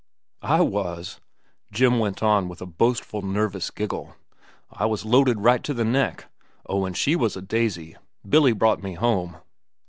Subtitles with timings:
[0.41, 1.19] "I was,"
[1.71, 4.15] Jim went on with a boastful, nervous giggle.
[4.71, 6.25] "I was loaded right to the neck.
[6.65, 7.95] Oh, she was a daisy.
[8.27, 9.37] Billy brought me home."